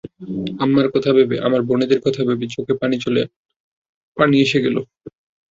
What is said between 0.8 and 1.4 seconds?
কথা ভেবে,